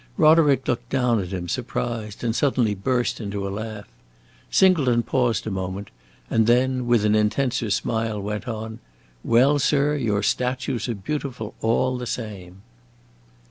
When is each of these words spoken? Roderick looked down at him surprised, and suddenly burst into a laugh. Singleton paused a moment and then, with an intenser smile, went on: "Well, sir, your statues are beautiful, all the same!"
Roderick 0.17 0.67
looked 0.67 0.89
down 0.89 1.19
at 1.21 1.27
him 1.27 1.47
surprised, 1.47 2.23
and 2.23 2.35
suddenly 2.35 2.73
burst 2.73 3.21
into 3.21 3.47
a 3.47 3.53
laugh. 3.53 3.87
Singleton 4.49 5.03
paused 5.03 5.45
a 5.45 5.51
moment 5.51 5.91
and 6.27 6.47
then, 6.47 6.87
with 6.87 7.05
an 7.05 7.13
intenser 7.13 7.69
smile, 7.69 8.19
went 8.19 8.47
on: 8.47 8.79
"Well, 9.23 9.59
sir, 9.59 9.95
your 9.95 10.23
statues 10.23 10.89
are 10.89 10.95
beautiful, 10.95 11.53
all 11.61 11.99
the 11.99 12.07
same!" 12.07 12.63